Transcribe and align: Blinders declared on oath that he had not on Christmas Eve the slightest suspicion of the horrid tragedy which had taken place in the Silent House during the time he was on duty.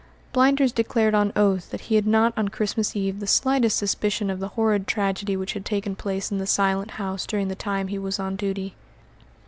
Blinders 0.33 0.71
declared 0.71 1.13
on 1.13 1.31
oath 1.35 1.69
that 1.69 1.81
he 1.81 1.93
had 1.93 2.07
not 2.07 2.33
on 2.35 2.47
Christmas 2.49 2.95
Eve 2.95 3.19
the 3.19 3.27
slightest 3.27 3.77
suspicion 3.77 4.31
of 4.31 4.39
the 4.39 4.47
horrid 4.57 4.87
tragedy 4.87 5.37
which 5.37 5.53
had 5.53 5.63
taken 5.63 5.95
place 5.95 6.31
in 6.31 6.39
the 6.39 6.47
Silent 6.47 6.89
House 6.97 7.27
during 7.27 7.49
the 7.49 7.55
time 7.55 7.87
he 7.87 7.99
was 7.99 8.19
on 8.19 8.35
duty. 8.35 8.73